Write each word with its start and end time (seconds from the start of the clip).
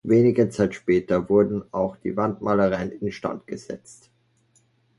Wenige 0.03 0.49
Zeit 0.49 0.73
später 0.73 1.29
wurden 1.29 1.61
auch 1.71 1.95
die 1.95 2.17
Wandmalereien 2.17 2.91
instand 2.91 3.45
gesetzt. 3.45 4.09